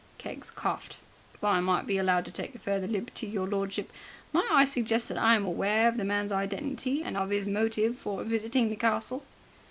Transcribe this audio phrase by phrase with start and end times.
[0.17, 0.97] Keggs coughed.
[1.35, 3.91] "If I might be allowed to take a further liberty, your lordship,
[4.33, 7.99] might I suggest that I am aware of the man's identity and of his motive
[7.99, 9.23] for visiting the castle."